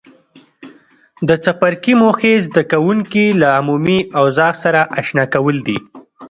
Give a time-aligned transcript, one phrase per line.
[1.27, 5.77] د څپرکي موخې زده کوونکي له عمومي اوضاع سره آشنا کول دي.